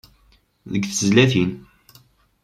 [0.71, 1.51] Deg tezlatin.